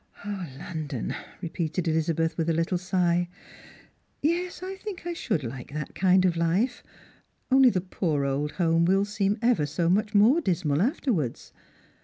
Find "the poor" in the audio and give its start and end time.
7.69-8.25